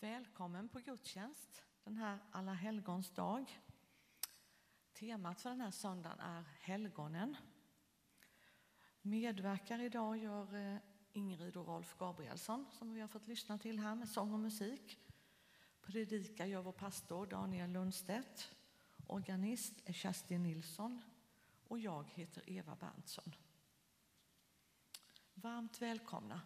[0.00, 3.60] Välkommen på gudstjänst den här alla helgons dag.
[4.92, 7.36] Temat för den här söndagen är helgonen.
[9.02, 10.78] Medverkar idag gör eh,
[11.12, 14.98] Ingrid och Rolf Gabrielsson som vi har fått lyssna till här med sång och musik.
[15.82, 18.54] Predikar gör vår pastor Daniel Lundstedt.
[19.06, 21.02] Organist är Kerstin Nilsson
[21.68, 23.34] och jag heter Eva Berntsson.
[25.34, 26.40] Varmt välkomna.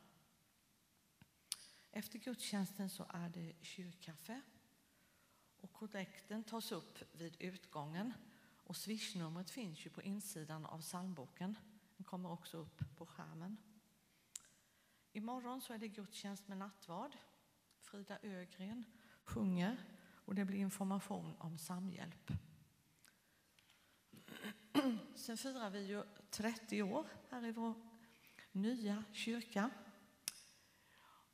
[1.93, 4.41] Efter gudstjänsten så är det kyrkkaffe
[5.61, 8.13] och kollekten tas upp vid utgången
[8.71, 11.59] och swishnumret finns ju på insidan av psalmboken.
[11.97, 13.57] Den kommer också upp på skärmen.
[15.13, 17.17] Imorgon så är det gudstjänst med nattvard.
[17.81, 18.85] Frida Ögren
[19.25, 19.77] sjunger
[20.25, 22.33] och det blir information om samhjälp.
[25.15, 27.75] Sen firar vi ju 30 år här i vår
[28.53, 29.71] nya kyrka.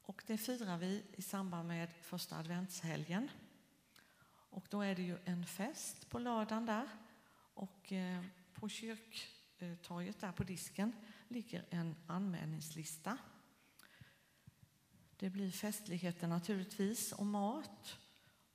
[0.07, 3.31] Och det firar vi i samband med första adventshelgen.
[4.51, 6.89] Och då är det ju en fest på lördagen där.
[7.55, 8.25] Och eh,
[8.55, 10.93] på kyrktorget där på disken
[11.29, 13.19] ligger en anmälningslista.
[15.17, 17.99] Det blir festligheter naturligtvis och mat.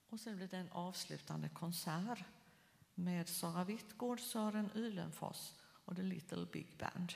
[0.09, 2.23] Och sen blir det en avslutande konsert
[2.93, 7.13] med Sara Wittgård, Sören Ylenfors och The Little Big Band.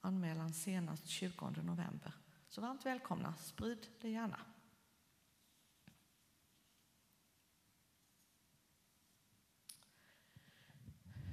[0.00, 2.21] Anmälan senast 20 november.
[2.52, 4.40] Så varmt välkomna, sprid det gärna.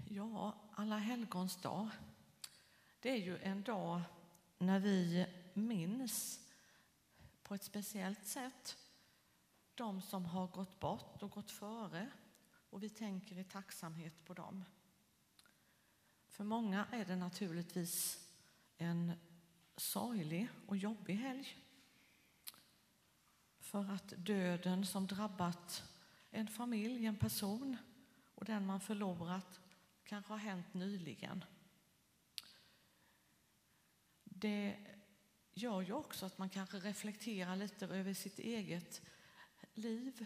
[0.09, 1.89] Ja, alla helgons dag.
[2.99, 4.01] Det är ju en dag
[4.57, 6.47] när vi minns
[7.43, 8.77] på ett speciellt sätt
[9.75, 12.09] de som har gått bort och gått före
[12.69, 14.65] och vi tänker i tacksamhet på dem.
[16.27, 18.27] För många är det naturligtvis
[18.77, 19.13] en
[19.79, 21.57] sorglig och jobbig helg.
[23.59, 25.83] För att döden som drabbat
[26.31, 27.77] en familj, en person
[28.35, 29.59] och den man förlorat
[30.03, 31.43] kanske har hänt nyligen.
[34.23, 34.77] Det
[35.53, 39.01] gör ju också att man kanske reflekterar lite över sitt eget
[39.73, 40.25] liv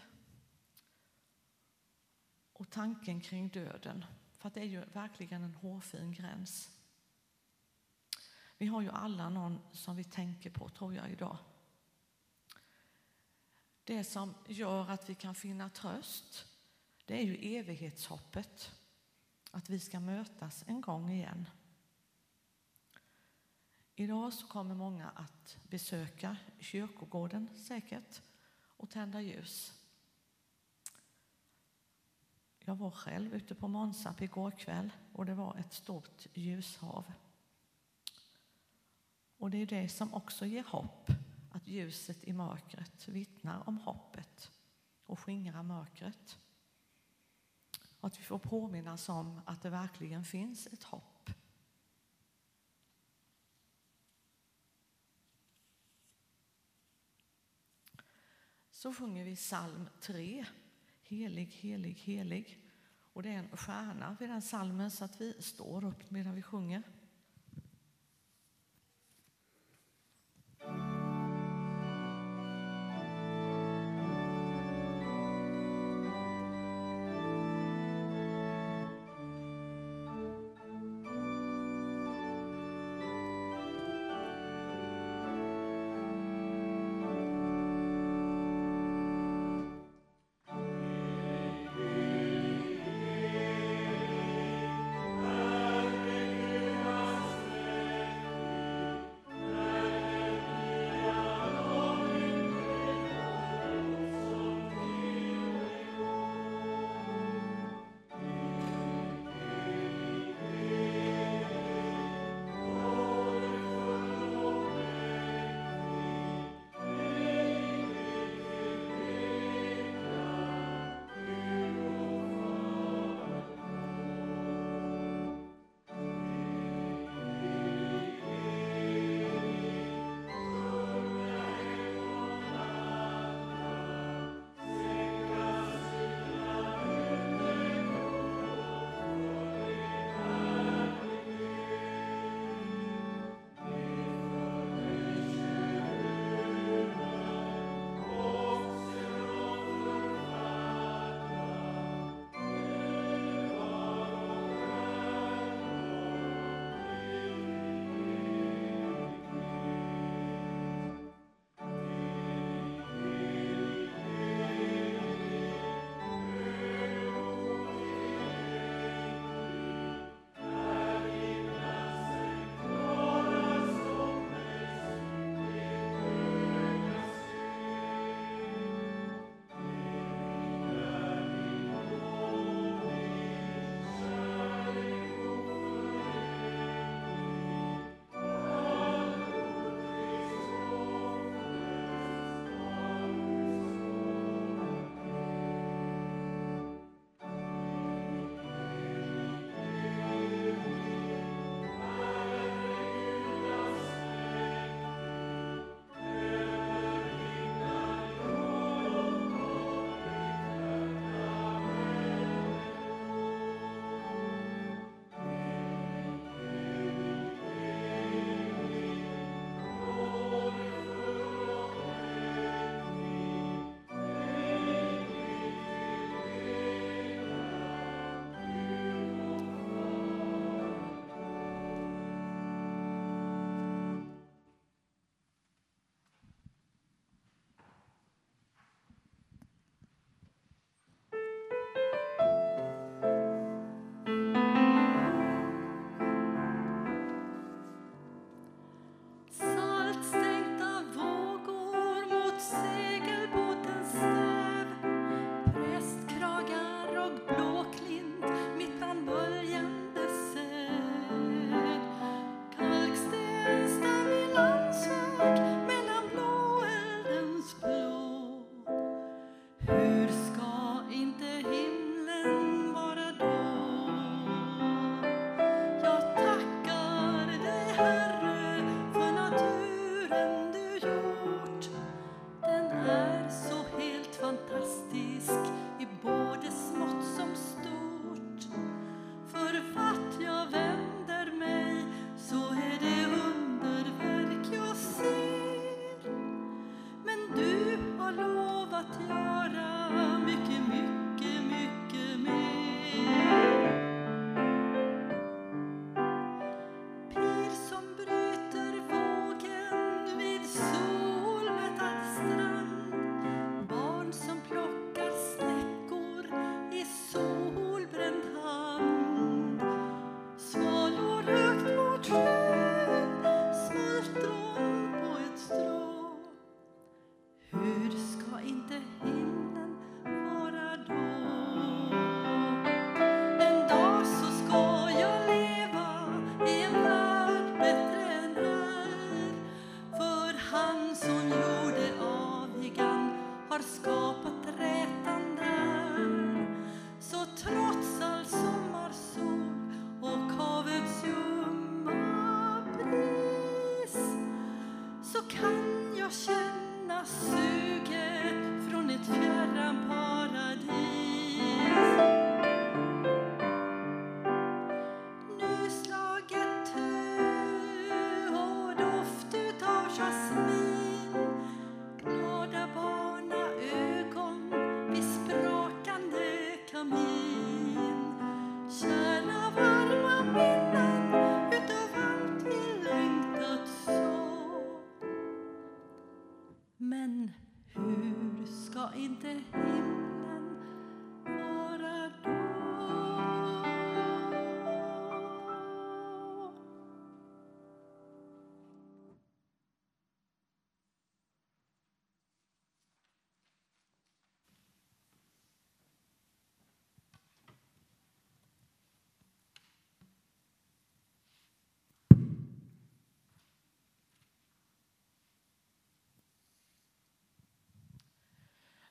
[2.52, 4.04] och tanken kring döden.
[4.32, 6.73] För det är ju verkligen en hårfin gräns.
[8.58, 11.36] Vi har ju alla någon som vi tänker på, tror jag, idag.
[13.84, 16.46] Det som gör att vi kan finna tröst,
[17.04, 18.72] det är ju evighetshoppet.
[19.50, 21.48] Att vi ska mötas en gång igen.
[23.94, 28.22] Idag så kommer många att besöka kyrkogården säkert
[28.76, 29.72] och tända ljus.
[32.58, 37.12] Jag var själv ute på Månsarp igår kväll och det var ett stort ljushav.
[39.44, 41.10] Och det är det som också ger hopp,
[41.50, 44.50] att ljuset i mörkret vittnar om hoppet
[45.04, 46.38] och skingrar mörkret.
[48.00, 51.30] Och att vi får påminnas om att det verkligen finns ett hopp.
[58.70, 60.46] Så sjunger vi psalm 3,
[61.02, 62.58] Helig, helig, helig.
[63.12, 66.42] Och det är en stjärna vid den psalmen så att vi står upp medan vi
[66.42, 66.82] sjunger.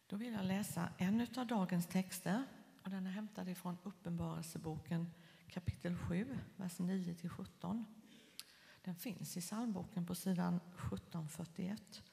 [0.07, 2.43] Då vill jag läsa en av dagens texter
[2.83, 5.11] och den är hämtad ifrån Uppenbarelseboken
[5.47, 7.85] kapitel 7, vers 9-17.
[8.81, 12.03] Den finns i psalmboken på sidan 1741.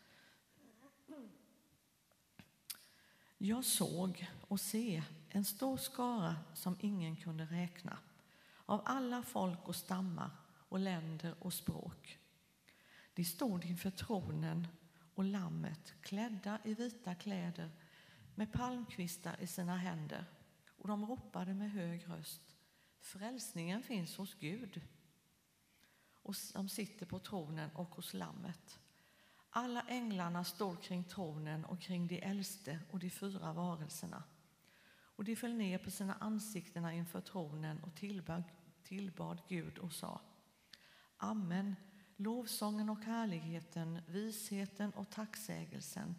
[3.39, 7.99] Jag såg och se en stor skara som ingen kunde räkna
[8.67, 12.19] av alla folk och stammar och länder och språk.
[13.15, 14.69] De stod inför tronen
[15.21, 17.71] och lammet klädda i vita kläder
[18.35, 20.25] med palmkvistar i sina händer
[20.77, 22.57] och de ropade med hög röst
[23.00, 24.81] Frälsningen finns hos Gud
[26.23, 28.81] och som sitter på tronen och hos lammet.
[29.50, 34.23] Alla änglarna stod kring tronen och kring de äldste och de fyra varelserna.
[34.93, 38.43] Och de föll ner på sina ansikten inför tronen och tillbad,
[38.85, 40.21] tillbad Gud och sa
[41.17, 41.77] Amen.
[42.21, 46.15] Lovsången och härligheten, visheten och tacksägelsen,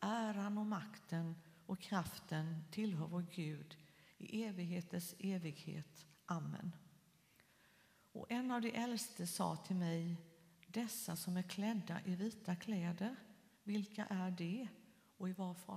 [0.00, 1.34] äran och makten
[1.66, 3.76] och kraften tillhör vår Gud
[4.18, 6.06] i evigheters evighet.
[6.26, 6.72] Amen.
[8.12, 10.16] Och en av de äldste sa till mig,
[10.66, 13.16] dessa som är klädda i vita kläder,
[13.62, 14.68] vilka är de
[15.16, 15.28] och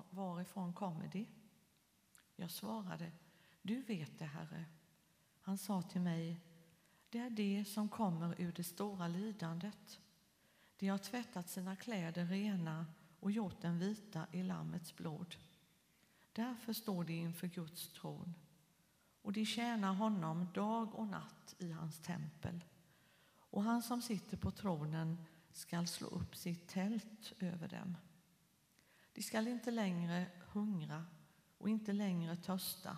[0.09, 1.27] varifrån kommer de?
[2.35, 3.11] Jag svarade,
[3.61, 4.65] du vet det, Herre.
[5.41, 6.50] Han sa till mig,
[7.11, 9.99] det är de som kommer ur det stora lidandet.
[10.77, 12.85] De har tvättat sina kläder rena
[13.19, 15.35] och gjort den vita i Lammets blod.
[16.33, 18.33] Därför står de inför Guds tron
[19.21, 22.63] och de tjänar honom dag och natt i hans tempel.
[23.37, 27.97] Och han som sitter på tronen skall slå upp sitt tält över dem.
[29.13, 31.05] De skall inte längre hungra
[31.57, 32.97] och inte längre törsta.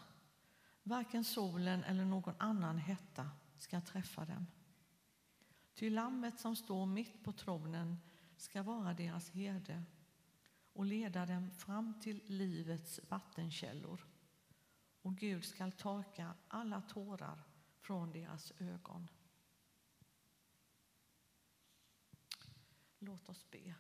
[0.84, 4.48] Varken solen eller någon annan hetta ska träffa dem.
[5.74, 8.00] Ty lammet som står mitt på tronen
[8.38, 9.84] ska vara deras herde
[10.74, 14.06] och leda dem fram till livets vattenkällor.
[15.02, 17.44] Och Gud skall torka alla tårar
[17.80, 19.08] från deras ögon.
[23.00, 23.76] Låt oss be.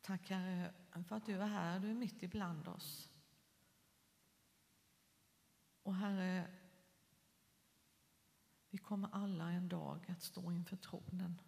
[0.00, 0.74] Tack Herre
[1.08, 3.11] för att du är här, du är mitt ibland oss.
[5.82, 6.50] Och Herre,
[8.70, 11.40] vi kommer alla en dag att stå inför tronen.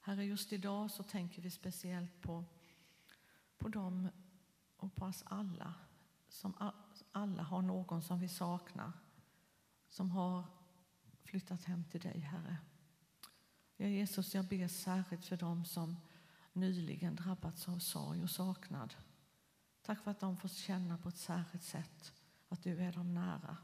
[0.00, 2.44] Herre, just idag så tänker vi speciellt på,
[3.58, 4.08] på dem
[4.76, 5.74] och på oss alla
[6.28, 6.72] som
[7.12, 8.92] alla har någon som vi saknar
[9.88, 10.44] som har
[11.24, 12.56] flyttat hem till dig, Herre.
[13.76, 15.96] Ja, Jesus, jag ber särskilt för dem som
[16.52, 18.94] nyligen drabbats av sorg och saknad.
[19.82, 22.12] Tack för att de får känna på ett särskilt sätt
[22.52, 23.56] att du är dem nära.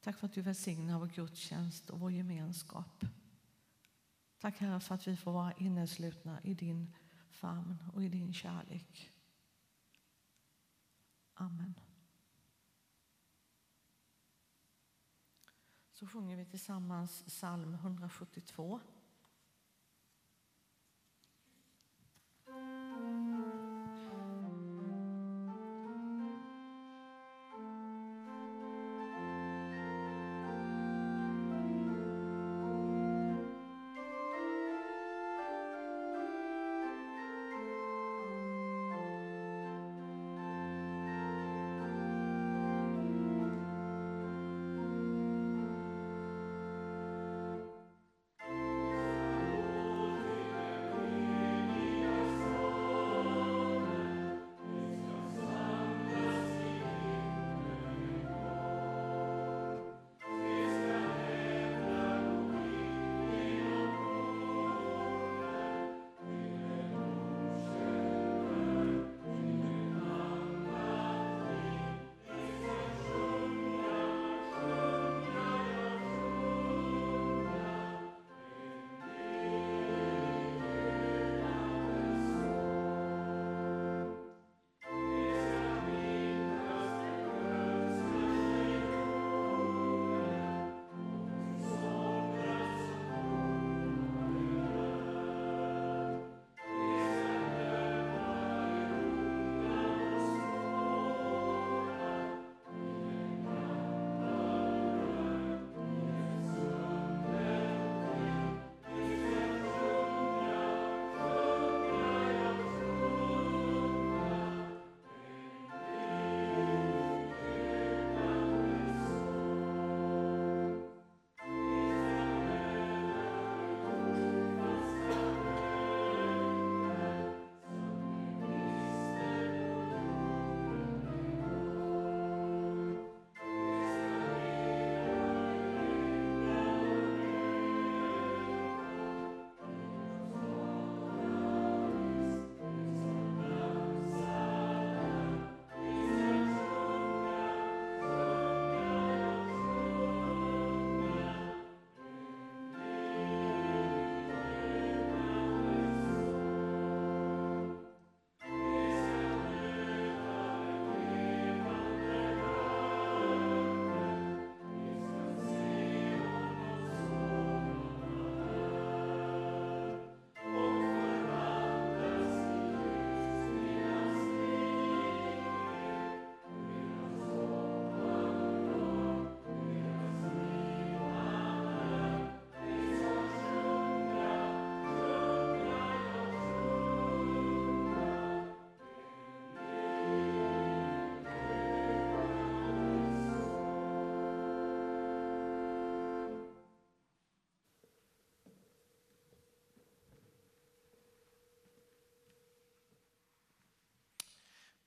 [0.00, 3.04] Tack för att du välsignar vår gudstjänst och vår gemenskap.
[4.38, 6.94] Tack Herre för att vi får vara inneslutna i din
[7.30, 9.10] famn och i din kärlek.
[11.34, 11.74] Amen.
[15.92, 18.80] Så sjunger vi tillsammans psalm 172.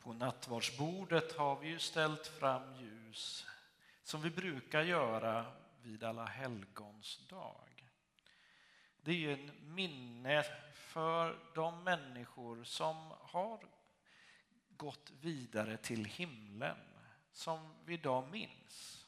[0.03, 3.45] På nattvardsbordet har vi ju ställt fram ljus
[4.03, 5.45] som vi brukar göra
[5.81, 7.89] vid alla helgons dag.
[9.01, 13.65] Det är ju en minne för de människor som har
[14.69, 16.77] gått vidare till himlen,
[17.31, 19.05] som vi idag minns.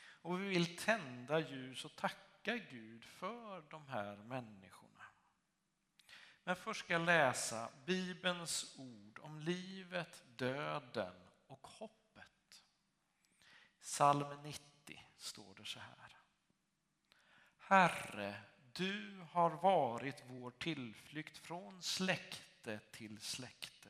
[0.00, 5.04] Och vi vill tända ljus och tacka Gud för de här människorna.
[6.44, 11.14] Men först ska jag läsa Bibelns ord om livet, döden
[11.46, 12.64] och hoppet.
[13.80, 16.16] Psalm 90 står det så här.
[17.58, 23.88] Herre, du har varit vår tillflykt från släkte till släkte.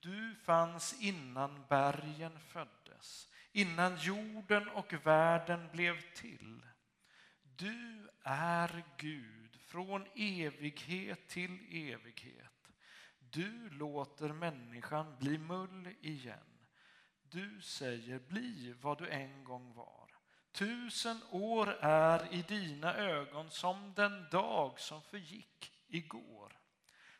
[0.00, 6.66] Du fanns innan bergen föddes, innan jorden och världen blev till.
[7.42, 11.58] Du är Gud från evighet till
[11.92, 12.59] evighet.
[13.32, 16.66] Du låter människan bli mull igen.
[17.22, 20.10] Du säger bli vad du en gång var.
[20.52, 26.60] Tusen år är i dina ögon som den dag som förgick igår,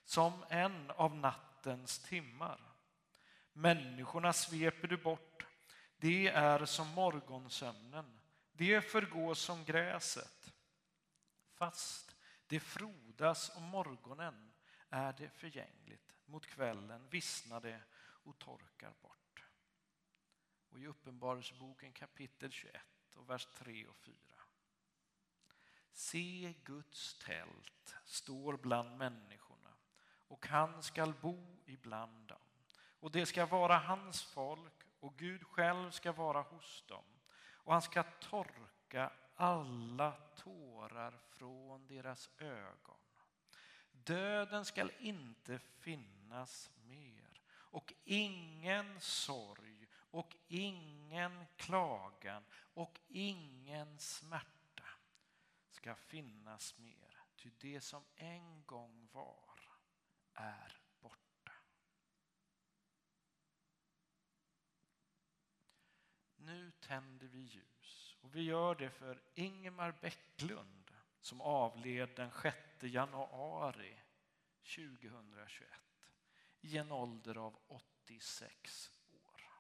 [0.04, 2.60] som en av nattens timmar.
[3.52, 5.46] Människorna sveper du bort,
[5.96, 8.20] det är som morgonsömnen,
[8.52, 10.52] det förgår som gräset.
[11.54, 14.49] Fast det frodas om morgonen
[14.90, 19.44] är det förgängligt, mot kvällen vissnar det och torkar bort.
[20.68, 22.82] Och i Uppenbarelseboken kapitel 21
[23.14, 24.16] och vers 3 och 4.
[25.92, 29.70] Se Guds tält står bland människorna
[30.28, 32.38] och han skall bo ibland dem.
[33.00, 37.04] Och det ska vara hans folk och Gud själv ska vara hos dem.
[37.40, 42.99] Och han ska torka alla tårar från deras ögon.
[44.10, 54.84] Döden skall inte finnas mer och ingen sorg och ingen klagan och ingen smärta
[55.70, 57.22] ska finnas mer.
[57.36, 59.60] Ty det som en gång var
[60.34, 61.52] är borta.
[66.36, 70.79] Nu tänder vi ljus och vi gör det för Ingemar Bäcklund
[71.20, 74.00] som avled den 6 januari
[74.62, 75.68] 2021
[76.60, 79.50] i en ålder av 86 år.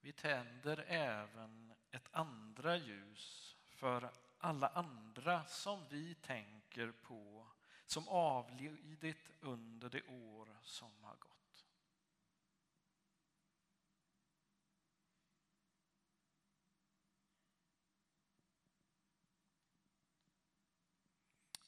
[0.00, 7.46] Vi tänder även ett andra ljus för alla andra som vi tänker på
[7.86, 11.66] som avlidit under det år som har gått.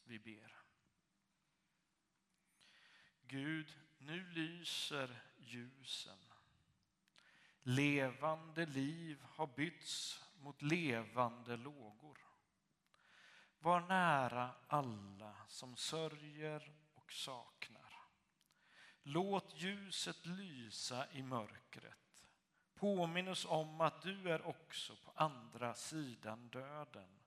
[0.05, 0.57] Vi ber.
[3.23, 6.19] Gud, nu lyser ljusen.
[7.63, 12.28] Levande liv har bytts mot levande lågor.
[13.59, 17.95] Var nära alla som sörjer och saknar.
[19.03, 22.29] Låt ljuset lysa i mörkret.
[22.75, 27.21] Påminn oss om att du är också på andra sidan döden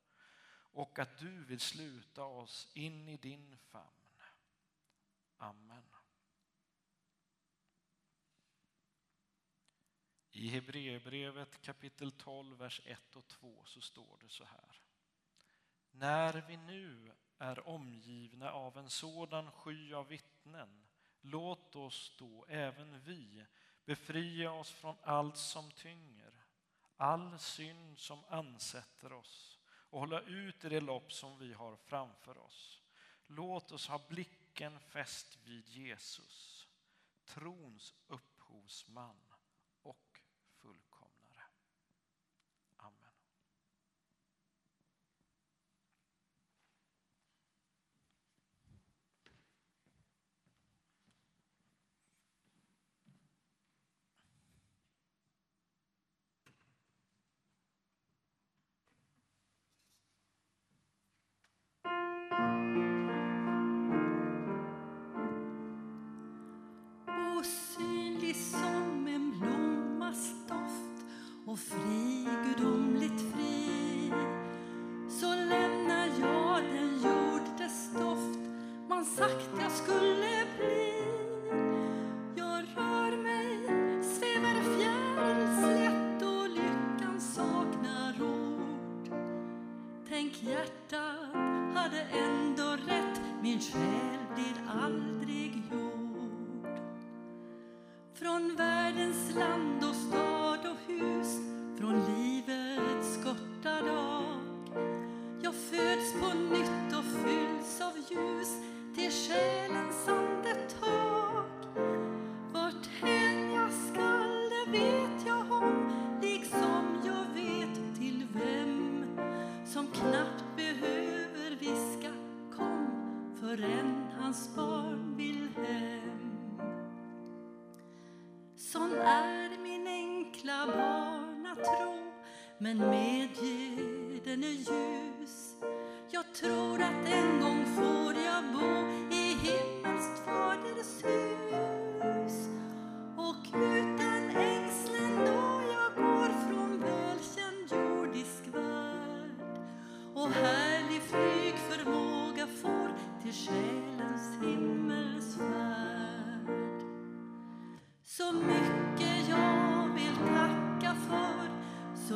[0.73, 4.21] och att du vill sluta oss in i din famn.
[5.37, 5.83] Amen.
[10.31, 14.81] I Hebreerbrevet kapitel 12, vers 1 och 2 så står det så här.
[15.91, 20.88] När vi nu är omgivna av en sådan sky av vittnen,
[21.21, 23.45] låt oss då även vi
[23.86, 26.34] befria oss från allt som tynger,
[26.97, 32.38] all synd som ansätter oss och hålla ut i det lopp som vi har framför
[32.38, 32.82] oss.
[33.27, 36.67] Låt oss ha blicken fäst vid Jesus,
[37.25, 39.30] trons upphovsman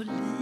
[0.06, 0.35] Så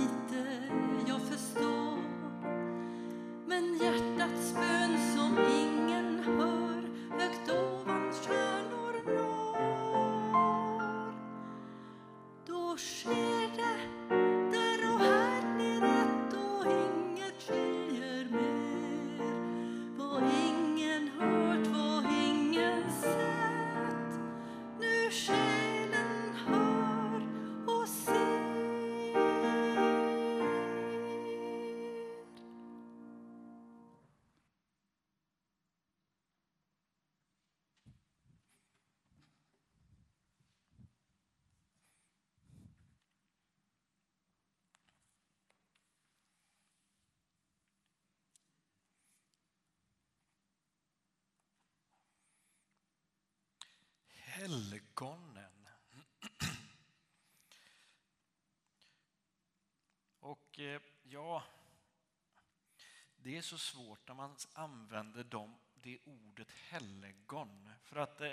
[54.44, 55.68] Helgonen.
[60.20, 61.44] Och eh, ja,
[63.16, 67.70] det är så svårt när man använder dem, det ordet helgon.
[67.84, 68.30] För att eh,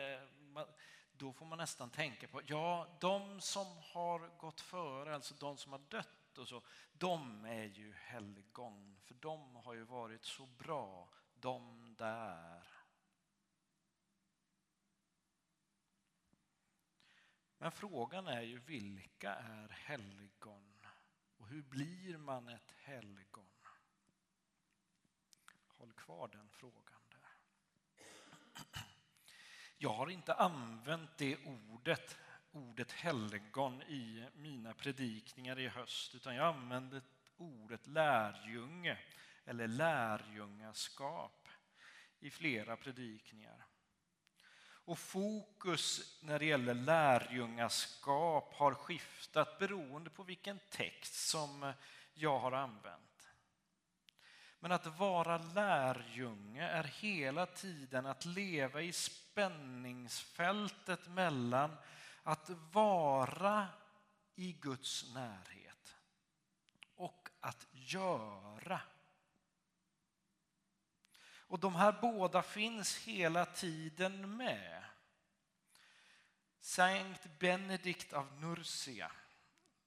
[1.12, 5.72] då får man nästan tänka på, ja, de som har gått före, alltså de som
[5.72, 8.96] har dött och så, de är ju helgon.
[9.04, 12.79] För de har ju varit så bra, de där.
[17.62, 20.86] Men frågan är ju vilka är helgon?
[21.36, 23.46] Och hur blir man ett helgon?
[25.66, 27.32] Håll kvar den frågan där.
[29.78, 32.18] Jag har inte använt det ordet,
[32.52, 37.02] ordet helgon i mina predikningar i höst, utan jag använde
[37.36, 38.98] ordet lärjunge
[39.44, 41.48] eller lärjungaskap
[42.20, 43.69] i flera predikningar.
[44.84, 51.74] Och fokus när det gäller lärjungaskap har skiftat beroende på vilken text som eh,
[52.14, 53.10] jag har använt.
[54.60, 61.76] Men att vara lärjunge är hela tiden att leva i spänningsfältet mellan
[62.22, 63.68] att vara
[64.34, 65.96] i Guds närhet
[66.94, 68.80] och att göra.
[71.50, 74.84] Och de här båda finns hela tiden med.
[76.60, 79.12] Sankt Benedikt av Nursia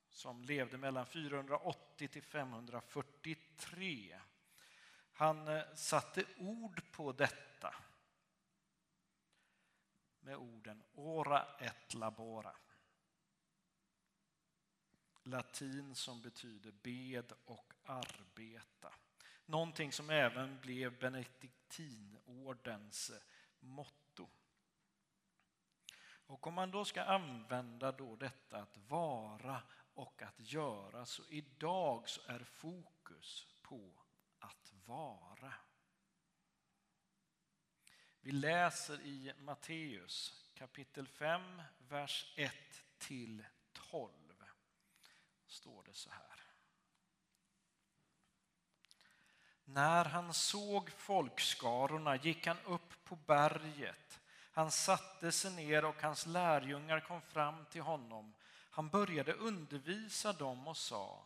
[0.10, 4.20] som levde mellan 480 till 543.
[5.14, 7.76] Han eh, satte ord på detta
[10.20, 12.56] med orden ora et labora.
[15.24, 18.94] Latin som betyder bed och arbeta.
[19.46, 23.18] Någonting som även blev benediktinordens eh,
[23.60, 24.30] motto.
[26.26, 29.62] Och om man då ska använda då detta att vara
[29.94, 34.04] och att göra så idag så är fokus på
[34.40, 35.54] att vara.
[38.20, 42.54] Vi läser i Matteus kapitel 5, vers 1
[42.98, 44.12] till 12.
[45.48, 46.33] Står det så här.
[49.74, 54.20] När han såg folkskarorna gick han upp på berget.
[54.52, 58.34] Han satte sig ner och hans lärjungar kom fram till honom.
[58.70, 61.26] Han började undervisa dem och sa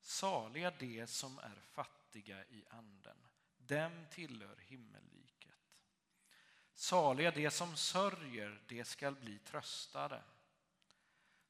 [0.00, 3.16] Saliga de som är fattiga i anden,
[3.58, 5.54] dem tillhör himmelriket.
[6.74, 10.22] Saliga de som sörjer, de skall bli tröstade.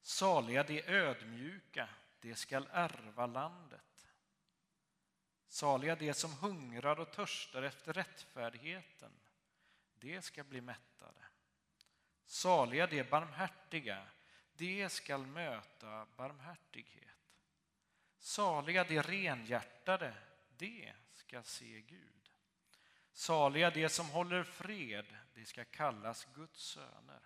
[0.02, 1.88] Saliga de ödmjuka,
[2.20, 3.88] de skall ärva landet.
[5.48, 9.12] Saliga de som hungrar och törstar efter rättfärdigheten,
[9.94, 11.24] de ska bli mättade.
[12.26, 14.06] Saliga de barmhärtiga,
[14.52, 17.08] de skall möta barmhärtighet.
[18.18, 20.14] Saliga de renhjärtade,
[20.58, 22.30] de ska se Gud.
[23.12, 27.22] Saliga de som håller fred, de ska kallas Guds söner.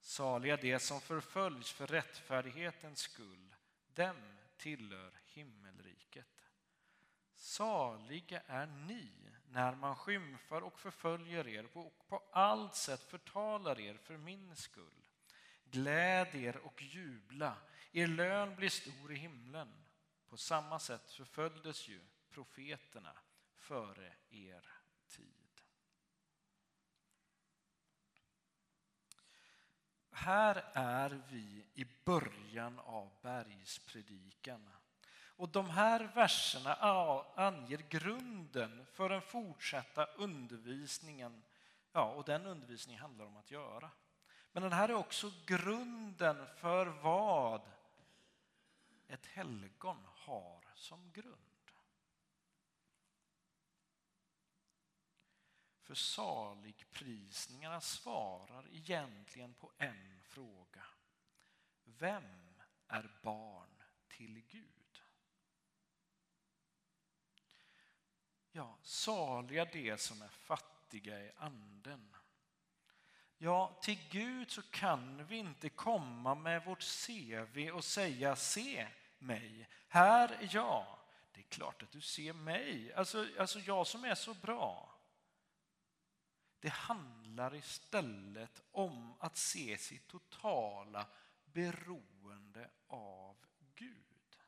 [0.00, 3.54] Saliga de som förföljs för rättfärdighetens skull,
[3.94, 5.83] dem tillhör himmelriket.
[7.44, 9.12] Saliga är ni
[9.48, 15.06] när man skymfar och förföljer er och på allt sätt förtalar er för min skull.
[15.64, 17.56] Gläd er och jubla,
[17.92, 19.84] er lön blir stor i himlen.
[20.28, 23.12] På samma sätt förföljdes ju profeterna
[23.54, 24.70] före er
[25.08, 25.62] tid.
[30.10, 34.70] Här är vi i början av bergspredikan.
[35.36, 36.74] Och de här verserna
[37.34, 41.42] anger grunden för den fortsatta undervisningen.
[41.92, 43.90] Ja, och den undervisningen handlar om att göra.
[44.52, 47.60] Men den här är också grunden för vad
[49.08, 51.38] ett helgon har som grund.
[55.82, 60.84] För saligprisningarna svarar egentligen på en fråga.
[61.84, 62.54] Vem
[62.88, 64.83] är barn till Gud?
[68.56, 72.16] Ja, saliga de som är fattiga i anden.
[73.38, 78.88] Ja, till Gud så kan vi inte komma med vårt CV och säga se
[79.18, 80.98] mig, här är jag.
[81.32, 84.98] Det är klart att du ser mig, alltså, alltså jag som är så bra.
[86.60, 91.06] Det handlar istället om att se sitt totala
[91.44, 93.36] beroende av
[93.74, 94.38] Gud.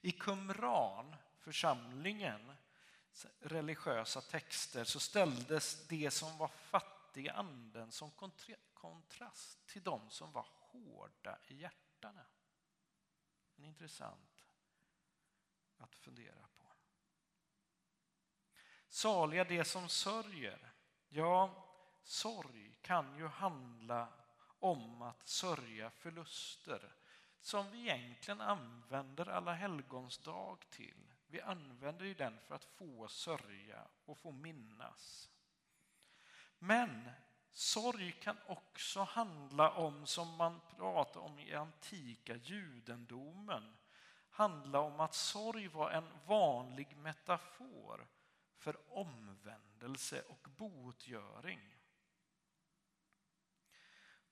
[0.00, 2.52] I Qumran, församlingen,
[3.40, 8.10] religiösa texter så ställdes det som var fattiga anden som
[8.74, 12.26] kontrast till de som var hårda i hjärtana.
[13.56, 14.44] En intressant
[15.76, 16.66] att fundera på.
[18.88, 20.72] Saliga det som sörjer.
[21.08, 21.68] Ja,
[22.02, 24.08] sorg kan ju handla
[24.58, 26.94] om att sörja förluster
[27.40, 31.11] som vi egentligen använder alla helgons dag till.
[31.32, 35.30] Vi använder ju den för att få sörja och få minnas.
[36.58, 37.10] Men
[37.52, 43.76] sorg kan också handla om, som man pratar om i antika judendomen,
[44.30, 48.06] handla om att sorg var en vanlig metafor
[48.56, 51.60] för omvändelse och botgöring.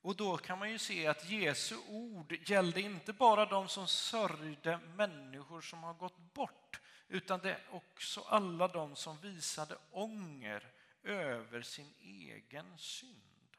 [0.02, 4.78] Och då kan man ju se att Jesu ord gällde inte bara de som sörjde
[4.78, 11.62] människor som har gått bort, utan det är också alla de som visade ånger över
[11.62, 13.56] sin egen synd.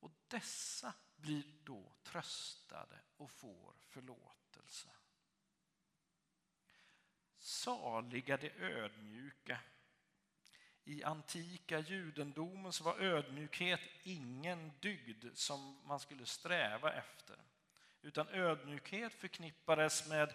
[0.00, 4.88] Och dessa blir då tröstade och får förlåtelse.
[7.38, 9.60] Saliga de ödmjuka.
[10.84, 17.36] I antika judendomen så var ödmjukhet ingen dygd som man skulle sträva efter.
[18.02, 20.34] Utan ödmjukhet förknippades med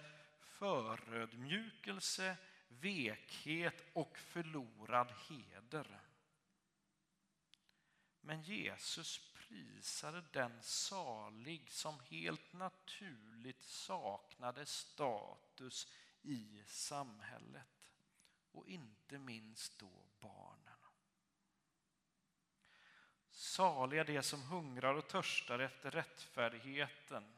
[0.62, 6.02] förödmjukelse, vekhet och förlorad heder.
[8.21, 17.89] Men Jesus prisade den salig som helt naturligt saknade status i samhället
[18.52, 20.80] och inte minst då barnen.
[23.30, 27.34] Saliga de som hungrar och törstar efter rättfärdigheten.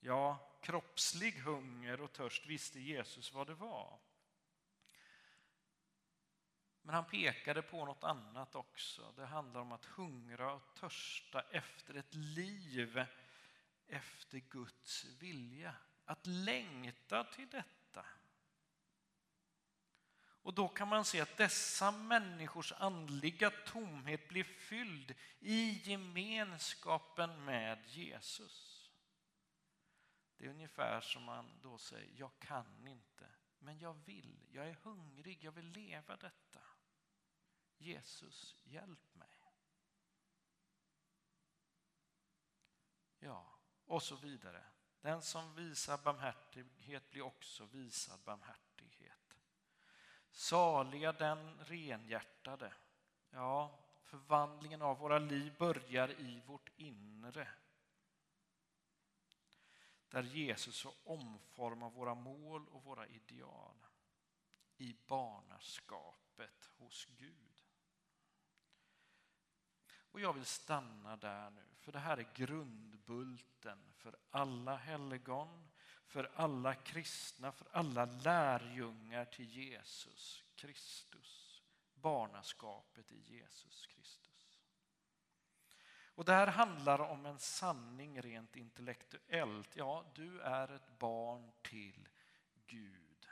[0.00, 3.98] Ja, kroppslig hunger och törst visste Jesus vad det var.
[6.82, 9.12] Men han pekade på något annat också.
[9.16, 13.04] Det handlar om att hungra och törsta efter ett liv
[13.88, 15.74] efter Guds vilja.
[16.04, 18.04] Att längta till detta.
[20.42, 27.78] Och då kan man se att dessa människors andliga tomhet blir fylld i gemenskapen med
[27.86, 28.71] Jesus.
[30.42, 33.26] Det är ungefär som man då säger, jag kan inte,
[33.58, 36.60] men jag vill, jag är hungrig, jag vill leva detta.
[37.78, 39.28] Jesus, hjälp mig.
[43.18, 43.46] Ja,
[43.84, 44.64] och så vidare.
[45.00, 49.38] Den som visar barmhärtighet blir också visad barmhärtighet.
[50.30, 52.72] Saliga den renhjärtade.
[53.30, 57.48] Ja, förvandlingen av våra liv börjar i vårt inre
[60.12, 63.86] där Jesus får omforma våra mål och våra ideal
[64.76, 67.62] i barnaskapet hos Gud.
[69.94, 75.68] Och jag vill stanna där nu, för det här är grundbulten för alla helgon,
[76.06, 81.62] för alla kristna, för alla lärjungar till Jesus Kristus.
[81.94, 84.31] Barnaskapet i Jesus Kristus.
[86.14, 89.76] Och det här handlar om en sanning rent intellektuellt.
[89.76, 92.08] Ja, du är ett barn till
[92.66, 93.28] Gud.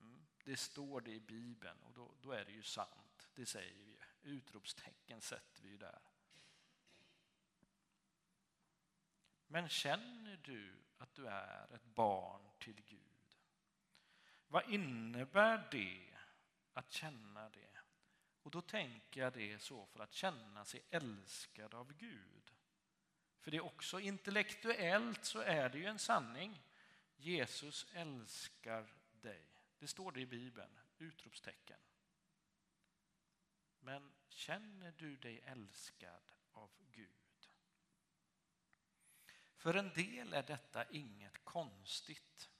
[0.00, 0.26] Mm.
[0.44, 3.28] Det står det i Bibeln och då, då är det ju sant.
[3.34, 3.98] Det säger vi.
[4.22, 6.00] Utropstecken sätter vi ju där.
[9.46, 13.38] Men känner du att du är ett barn till Gud?
[14.48, 16.18] Vad innebär det
[16.72, 17.73] att känna det?
[18.44, 22.52] Och då tänker jag det så för att känna sig älskad av Gud.
[23.40, 26.62] För det är också intellektuellt så är det ju en sanning.
[27.16, 29.44] Jesus älskar dig.
[29.78, 31.78] Det står det i Bibeln, utropstecken.
[33.80, 36.22] Men känner du dig älskad
[36.52, 37.48] av Gud?
[39.56, 42.50] För en del är detta inget konstigt.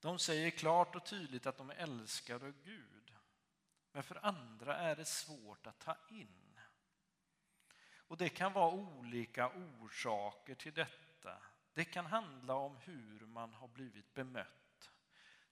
[0.00, 3.13] De säger klart och tydligt att de är älskade av Gud.
[3.94, 6.60] Men för andra är det svårt att ta in.
[7.96, 11.42] Och det kan vara olika orsaker till detta.
[11.72, 14.90] Det kan handla om hur man har blivit bemött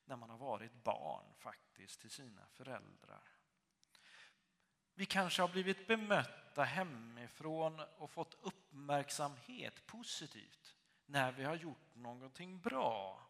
[0.05, 3.22] när man har varit barn faktiskt till sina föräldrar.
[4.95, 10.76] Vi kanske har blivit bemötta hemifrån och fått uppmärksamhet positivt
[11.07, 13.26] när vi har gjort någonting bra.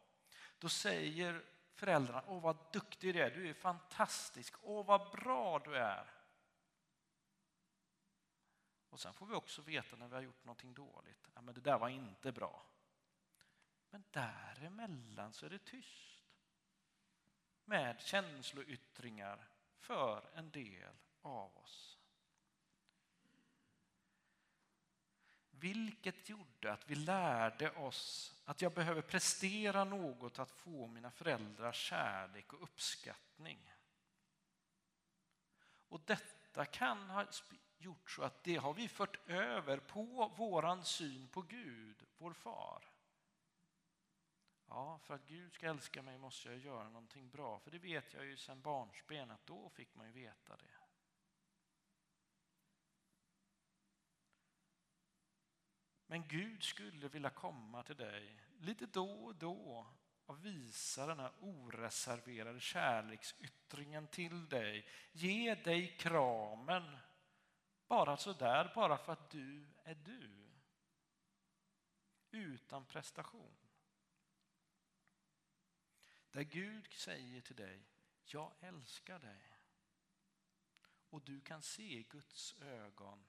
[0.59, 1.43] Då säger
[1.75, 6.11] föräldrarna, åh vad duktig du är, du är fantastisk, åh vad bra du är.
[8.89, 11.61] Och sen får vi också veta när vi har gjort någonting dåligt, ja, men det
[11.61, 12.67] där var inte bra.
[13.91, 16.25] Men däremellan så är det tyst.
[17.65, 19.49] Med känsloyttringar
[19.79, 22.02] för en del av oss.
[25.63, 31.77] Vilket gjorde att vi lärde oss att jag behöver prestera något att få mina föräldrars
[31.77, 33.73] kärlek och uppskattning.
[35.89, 37.27] Och detta kan ha
[37.79, 42.85] gjort så att det har vi fört över på våran syn på Gud, vår far.
[44.69, 48.15] Ja, för att Gud ska älska mig måste jag göra någonting bra, för det vet
[48.15, 50.82] jag ju sedan barnsben att då fick man ju veta det.
[56.13, 59.87] Men Gud skulle vilja komma till dig lite då och då
[60.27, 64.87] och visa den här oreserverade kärleksyttringen till dig.
[65.13, 66.99] Ge dig kramen
[67.87, 70.51] bara så där, bara för att du är du.
[72.31, 73.57] Utan prestation.
[76.31, 77.83] Där Gud säger till dig,
[78.25, 79.59] jag älskar dig.
[81.11, 83.25] Och du kan se i Guds ögon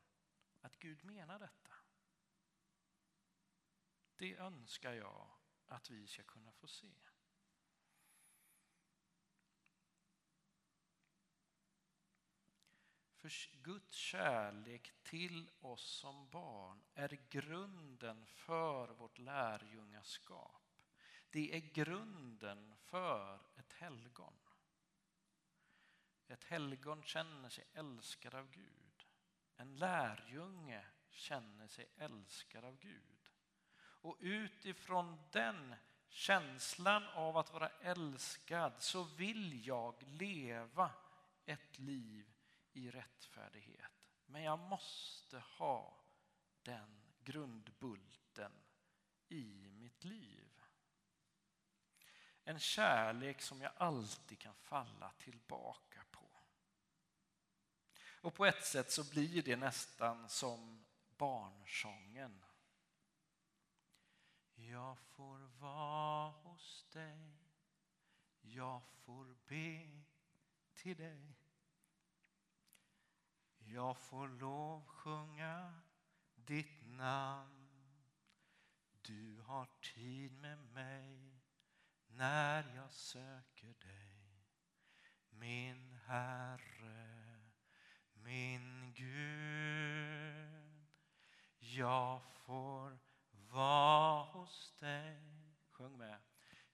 [0.62, 1.73] att Gud menar detta.
[4.18, 5.28] Det önskar jag
[5.66, 6.94] att vi ska kunna få se.
[13.24, 13.32] För
[13.64, 20.62] Guds kärlek till oss som barn är grunden för vårt lärjungaskap.
[21.30, 24.40] Det är grunden för ett helgon.
[26.28, 29.08] Ett helgon känner sig älskad av Gud.
[29.56, 33.23] En lärjunge känner sig älskad av Gud.
[34.04, 35.76] Och utifrån den
[36.10, 40.92] känslan av att vara älskad så vill jag leva
[41.46, 42.34] ett liv
[42.74, 44.10] i rättfärdighet.
[44.26, 45.98] Men jag måste ha
[46.64, 48.52] den grundbulten
[49.30, 50.62] i mitt liv.
[52.44, 56.30] En kärlek som jag alltid kan falla tillbaka på.
[58.22, 60.86] Och på ett sätt så blir det nästan som
[61.18, 62.44] barnsången
[64.72, 67.44] jag får vara hos dig.
[68.42, 70.04] Jag får be
[70.74, 71.38] till dig.
[73.58, 75.82] Jag får lovsjunga
[76.36, 77.70] ditt namn.
[79.02, 81.42] Du har tid med mig
[82.08, 84.14] när jag söker dig.
[85.30, 87.42] Min Herre,
[88.14, 90.88] min Gud.
[91.60, 93.00] Jag får
[93.54, 95.18] var hos dig.
[95.72, 96.18] Sjung med.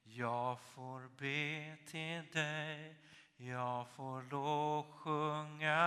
[0.04, 2.96] Jag får be till dig,
[3.38, 5.84] jag får lovsjunga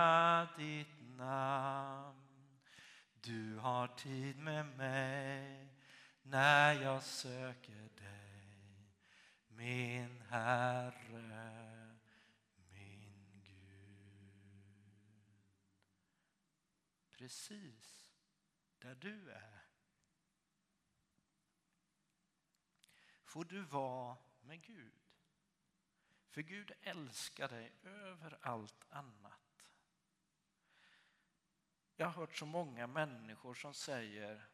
[0.57, 2.61] ditt namn.
[3.13, 5.67] Du har tid med mig
[6.21, 8.93] när jag söker dig,
[9.47, 11.95] min Herre,
[12.55, 14.43] min Gud.
[17.17, 18.11] Precis
[18.79, 19.52] där du är
[23.33, 24.93] får du vara med Gud.
[26.29, 29.65] För Gud älskar dig över allt annat.
[31.95, 34.49] Jag har hört så många människor som säger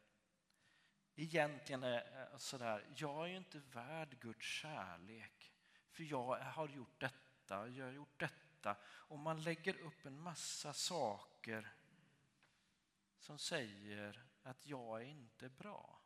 [1.14, 5.52] egentligen är eh, sådär, jag är ju inte värd Guds kärlek
[5.90, 8.76] för jag har gjort detta, jag har gjort detta.
[8.84, 11.72] Och man lägger upp en massa saker
[13.18, 15.99] som säger att jag är inte bra.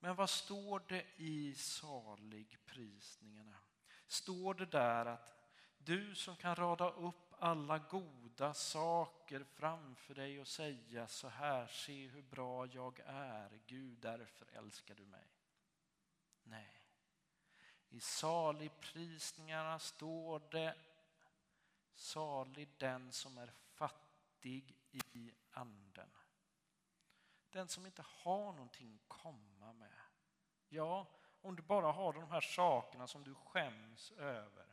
[0.00, 3.58] Men vad står det i saligprisningarna?
[4.06, 5.34] Står det där att
[5.78, 12.06] du som kan rada upp alla goda saker framför dig och säga så här, se
[12.06, 15.26] hur bra jag är, Gud därför älskar du mig.
[16.42, 16.82] Nej.
[17.88, 20.76] I saligprisningarna står det
[21.94, 26.10] salig den som är fattig i anden.
[27.50, 30.00] Den som inte har någonting att komma med.
[30.68, 31.06] Ja,
[31.40, 34.66] om du bara har de här sakerna som du skäms över.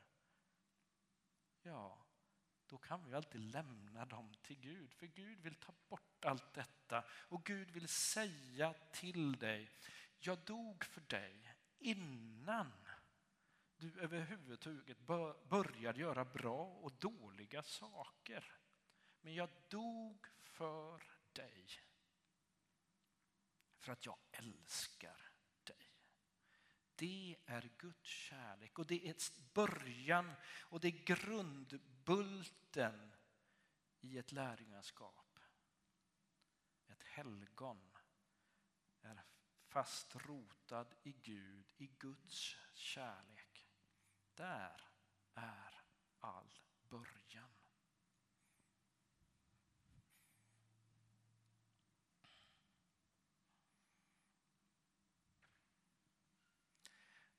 [1.61, 1.97] Ja,
[2.67, 4.93] då kan vi alltid lämna dem till Gud.
[4.93, 9.71] För Gud vill ta bort allt detta och Gud vill säga till dig,
[10.19, 12.71] jag dog för dig innan
[13.77, 14.97] du överhuvudtaget
[15.49, 18.51] började göra bra och dåliga saker.
[19.21, 21.03] Men jag dog för
[21.33, 21.67] dig.
[23.85, 25.31] För att jag älskar
[25.63, 25.91] dig.
[26.95, 29.15] Det är Guds kärlek och det är
[29.53, 33.15] början och det är grundbulten
[33.99, 35.39] i ett lärjungaskap.
[36.87, 37.97] Ett helgon
[39.01, 39.23] är
[39.67, 43.67] fast rotad i Gud, i Guds kärlek.
[44.33, 44.81] Där
[45.33, 45.83] är
[46.19, 46.59] all
[46.89, 47.54] början.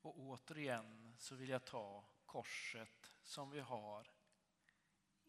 [0.07, 4.11] Och återigen så vill jag ta korset som vi har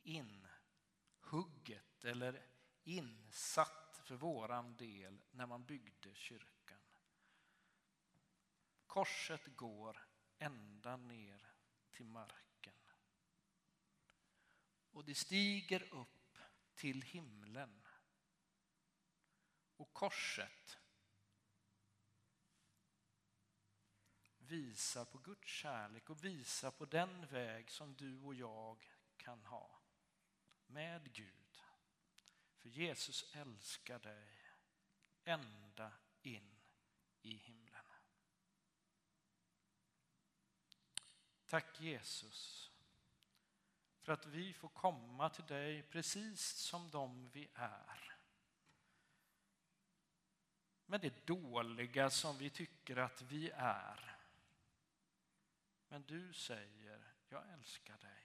[0.03, 2.45] inhugget eller
[2.83, 6.79] insatt för våran del när man byggde kyrkan.
[8.85, 10.07] Korset går
[10.37, 11.53] ända ner
[11.91, 12.81] till marken.
[14.91, 16.37] Och det stiger upp
[16.75, 17.87] till himlen.
[19.77, 20.77] Och korset
[24.47, 29.81] visar på Guds kärlek och visar på den väg som du och jag kan ha
[30.67, 31.61] med Gud.
[32.57, 34.27] För Jesus älskar dig
[35.23, 35.91] ända
[36.21, 36.55] in
[37.21, 37.85] i himlen.
[41.45, 42.71] Tack Jesus
[44.01, 48.17] för att vi får komma till dig precis som de vi är.
[50.85, 54.06] Med det dåliga som vi tycker att vi är.
[55.87, 58.23] Men du säger, jag älskar dig.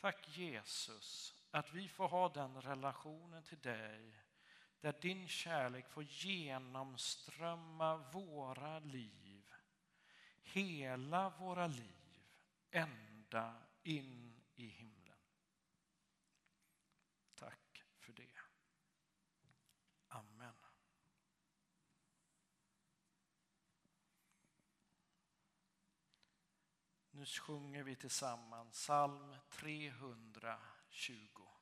[0.00, 4.22] Tack Jesus att vi får ha den relationen till dig
[4.80, 9.52] där din kärlek får genomströmma våra liv.
[10.42, 12.22] Hela våra liv,
[12.70, 15.16] ända in i himlen.
[17.34, 18.38] Tack för det.
[20.08, 20.54] Amen.
[27.17, 31.57] Nu sjunger vi tillsammans psalm 320.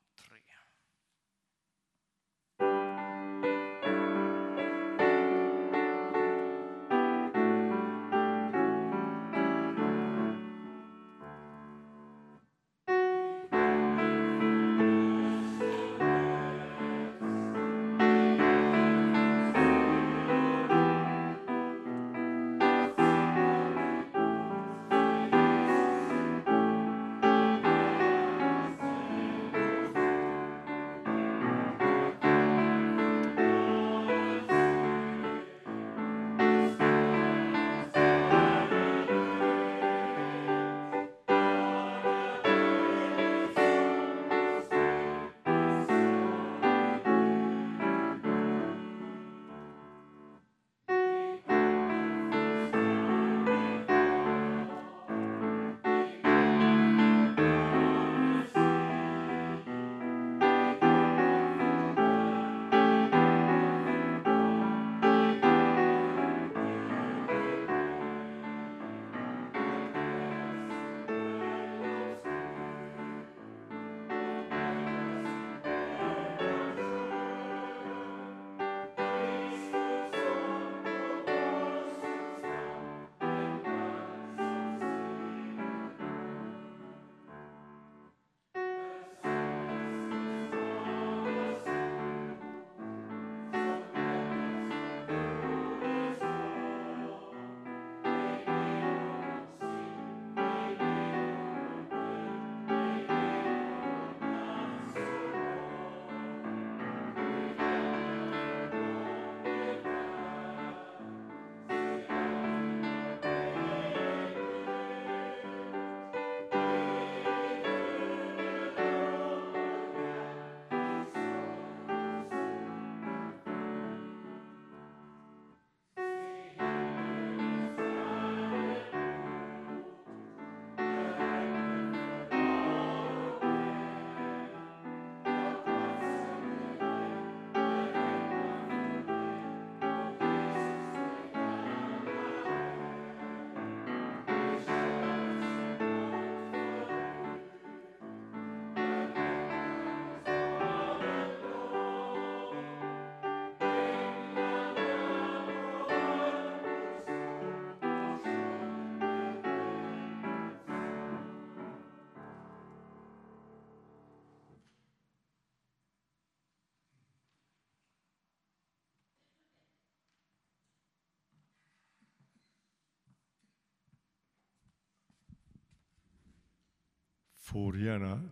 [177.47, 178.29] Får gärna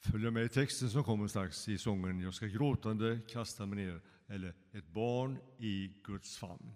[0.00, 4.00] följa med i texten som kommer strax i sången Jag ska gråtande kasta mig ner
[4.28, 6.71] eller Ett barn i Guds famn.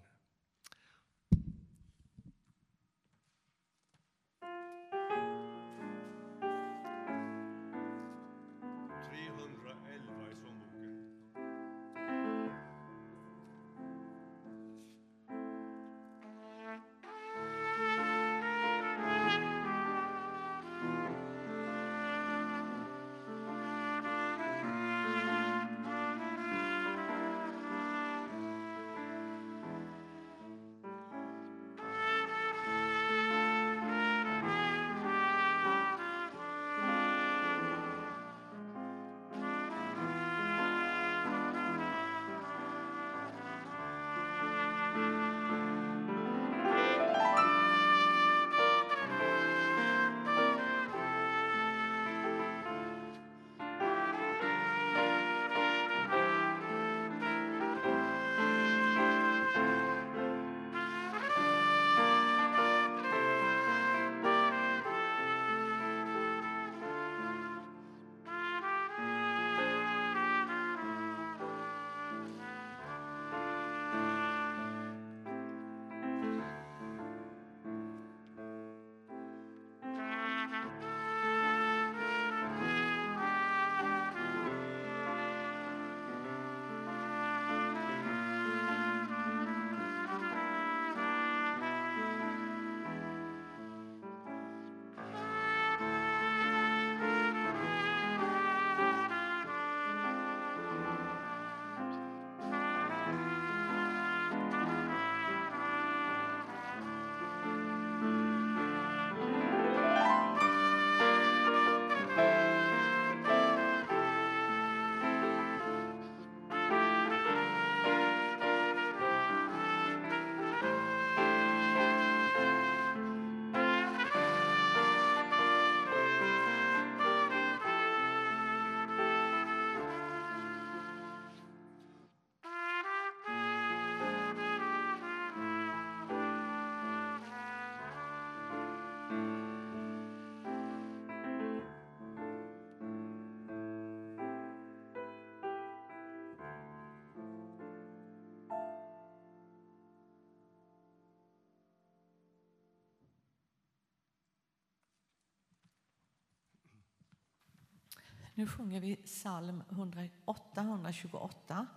[158.37, 161.67] Nu sjunger vi psalm 108, 128.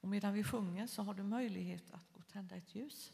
[0.00, 3.12] Och medan vi sjunger så har du möjlighet att gå och tända ett ljus.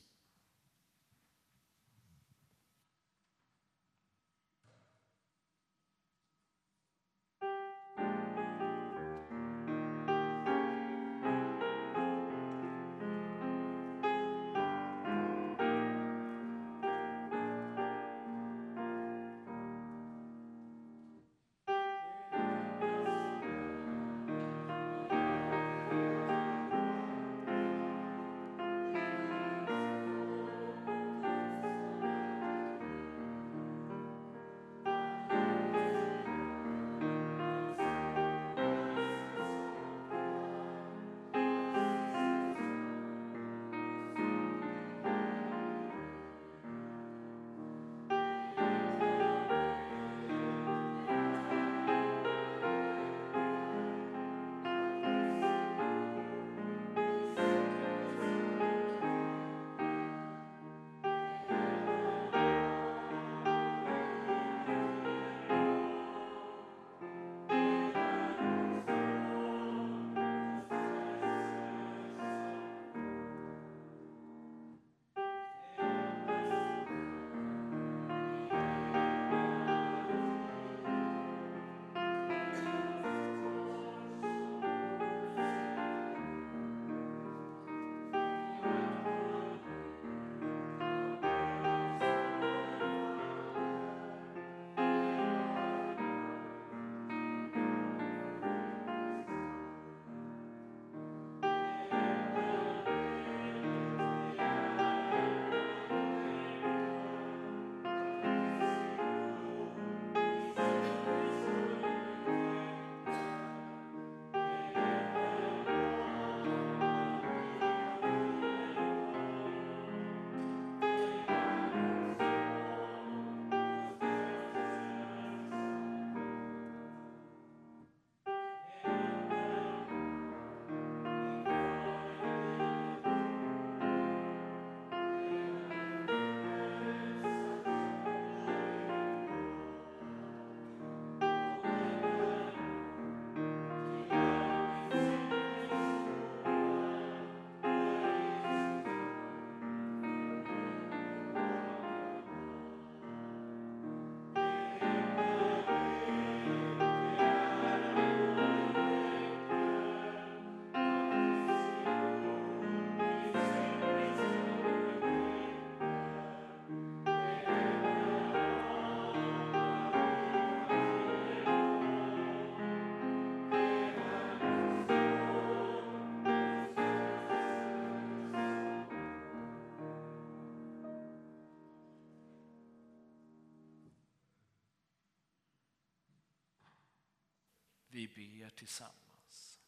[187.97, 189.61] Vi ber tillsammans.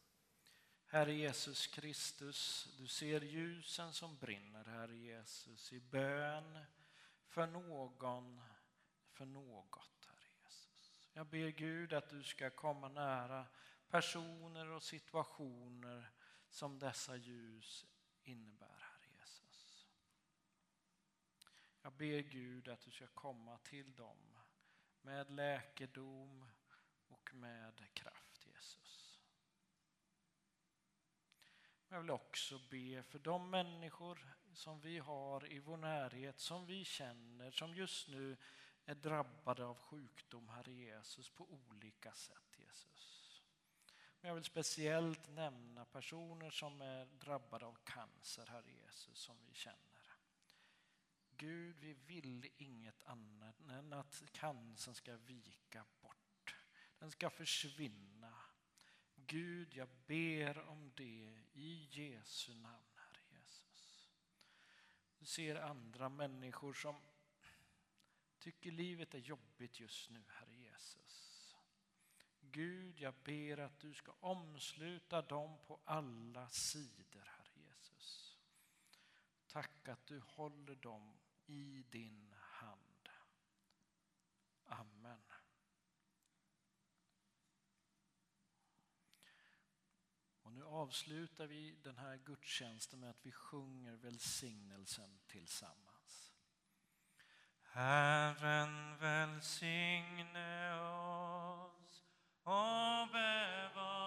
[0.85, 6.59] Herre Jesus Kristus, du ser ljusen som brinner, Herre Jesus, i bön
[7.27, 8.41] för någon,
[9.11, 11.09] för något, Herre Jesus.
[11.13, 13.45] Jag ber Gud att du ska komma nära
[13.87, 16.11] personer och situationer
[16.49, 17.85] som dessa ljus
[18.23, 19.87] innebär, Herre Jesus.
[21.81, 24.37] Jag ber Gud att du ska komma till dem
[25.01, 26.45] med läkedom
[27.31, 29.19] och med kraft, Jesus.
[31.89, 36.85] Jag vill också be för de människor som vi har i vår närhet, som vi
[36.85, 38.37] känner, som just nu
[38.85, 43.43] är drabbade av sjukdom, Herre Jesus, på olika sätt, Jesus.
[44.21, 49.53] Men jag vill speciellt nämna personer som är drabbade av cancer, Herre Jesus, som vi
[49.53, 49.79] känner.
[51.37, 55.85] Gud, vi vill inget annat än att cancern ska vika.
[56.99, 58.33] Den ska försvinna.
[59.15, 64.09] Gud, jag ber om det i Jesu namn, Herre Jesus.
[65.19, 66.95] Du ser andra människor som
[68.39, 71.55] tycker livet är jobbigt just nu, Herre Jesus.
[72.41, 78.37] Gud, jag ber att du ska omsluta dem på alla sidor, Herre Jesus.
[79.47, 83.09] Tack att du håller dem i din hand.
[84.65, 85.21] Amen.
[90.41, 96.33] Och nu avslutar vi den här gudstjänsten med att vi sjunger välsignelsen tillsammans.
[97.61, 102.03] Herren välsigne oss
[102.43, 103.98] och bevara